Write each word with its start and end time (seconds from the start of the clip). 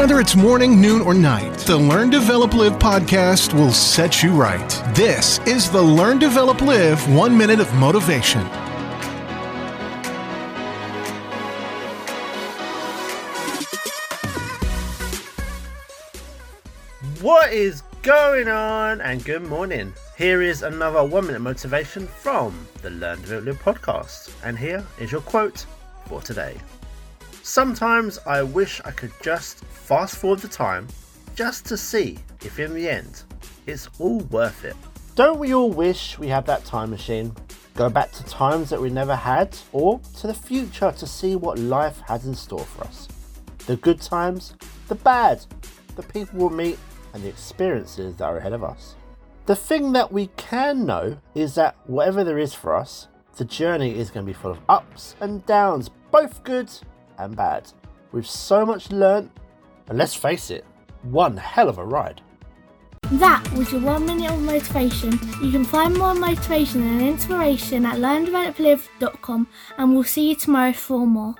Whether 0.00 0.18
it's 0.18 0.34
morning, 0.34 0.80
noon, 0.80 1.02
or 1.02 1.12
night, 1.12 1.58
the 1.58 1.76
Learn, 1.76 2.08
Develop, 2.08 2.54
Live 2.54 2.78
podcast 2.78 3.52
will 3.52 3.70
set 3.70 4.22
you 4.22 4.30
right. 4.30 4.70
This 4.94 5.38
is 5.40 5.70
the 5.70 5.82
Learn, 5.82 6.18
Develop, 6.18 6.62
Live 6.62 7.06
One 7.14 7.36
Minute 7.36 7.60
of 7.60 7.70
Motivation. 7.74 8.40
What 17.20 17.52
is 17.52 17.82
going 18.00 18.48
on? 18.48 19.02
And 19.02 19.22
good 19.22 19.42
morning. 19.42 19.92
Here 20.16 20.40
is 20.40 20.62
another 20.62 21.04
one 21.04 21.26
minute 21.26 21.42
motivation 21.42 22.06
from 22.06 22.66
the 22.80 22.88
Learn 22.88 23.20
Develop 23.20 23.44
Live 23.44 23.62
podcast. 23.62 24.32
And 24.42 24.58
here 24.58 24.82
is 24.98 25.12
your 25.12 25.20
quote 25.20 25.66
for 26.06 26.22
today. 26.22 26.56
Sometimes 27.42 28.18
I 28.26 28.42
wish 28.42 28.82
I 28.84 28.90
could 28.90 29.12
just 29.22 29.64
fast 29.64 30.16
forward 30.16 30.40
the 30.40 30.48
time 30.48 30.86
just 31.34 31.64
to 31.66 31.76
see 31.76 32.18
if 32.42 32.58
in 32.58 32.74
the 32.74 32.88
end 32.88 33.22
it's 33.66 33.88
all 33.98 34.20
worth 34.30 34.64
it. 34.64 34.76
Don't 35.14 35.38
we 35.38 35.54
all 35.54 35.70
wish 35.70 36.18
we 36.18 36.28
had 36.28 36.44
that 36.46 36.64
time 36.66 36.90
machine? 36.90 37.34
Go 37.74 37.88
back 37.88 38.12
to 38.12 38.24
times 38.24 38.68
that 38.70 38.80
we 38.80 38.90
never 38.90 39.16
had 39.16 39.56
or 39.72 40.00
to 40.18 40.26
the 40.26 40.34
future 40.34 40.92
to 40.92 41.06
see 41.06 41.34
what 41.34 41.58
life 41.58 42.00
has 42.06 42.26
in 42.26 42.34
store 42.34 42.64
for 42.64 42.84
us. 42.84 43.08
The 43.66 43.76
good 43.76 44.00
times, 44.02 44.54
the 44.88 44.94
bad, 44.96 45.44
the 45.96 46.02
people 46.02 46.38
we'll 46.38 46.50
meet, 46.50 46.78
and 47.14 47.22
the 47.22 47.28
experiences 47.28 48.16
that 48.16 48.24
are 48.24 48.36
ahead 48.36 48.52
of 48.52 48.62
us. 48.62 48.96
The 49.46 49.56
thing 49.56 49.92
that 49.92 50.12
we 50.12 50.28
can 50.36 50.84
know 50.84 51.18
is 51.34 51.54
that 51.54 51.76
whatever 51.86 52.22
there 52.22 52.38
is 52.38 52.54
for 52.54 52.76
us, 52.76 53.08
the 53.36 53.44
journey 53.44 53.98
is 53.98 54.10
going 54.10 54.26
to 54.26 54.30
be 54.30 54.38
full 54.38 54.52
of 54.52 54.60
ups 54.68 55.16
and 55.20 55.44
downs, 55.46 55.88
both 56.10 56.44
good 56.44 56.70
and 57.20 57.36
bad. 57.36 57.72
We've 58.12 58.26
so 58.26 58.66
much 58.66 58.90
learnt, 58.90 59.30
and 59.88 59.98
let's 59.98 60.14
face 60.14 60.50
it, 60.50 60.64
one 61.02 61.36
hell 61.36 61.68
of 61.68 61.78
a 61.78 61.84
ride. 61.84 62.20
That 63.12 63.44
was 63.52 63.72
your 63.72 63.80
one 63.80 64.06
minute 64.06 64.30
of 64.30 64.40
motivation. 64.40 65.12
You 65.42 65.50
can 65.50 65.64
find 65.64 65.96
more 65.96 66.14
motivation 66.14 66.82
and 66.82 67.02
inspiration 67.02 67.84
at 67.84 67.96
learndeveloplive.com 67.96 69.48
and 69.78 69.92
we'll 69.92 70.04
see 70.04 70.28
you 70.28 70.36
tomorrow 70.36 70.72
for 70.72 71.06
more. 71.06 71.34